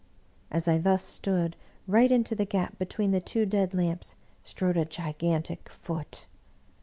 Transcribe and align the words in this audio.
As 0.49 0.67
I 0.67 0.79
thus 0.79 1.03
stood, 1.03 1.55
right 1.85 2.11
into 2.11 2.33
the 2.33 2.43
gap 2.43 2.79
be 2.79 2.87
tween 2.87 3.11
the 3.11 3.21
two 3.21 3.45
dead 3.45 3.75
lamps 3.75 4.15
strode 4.43 4.75
a 4.77 4.83
gigantic 4.83 5.69
Foot. 5.69 6.25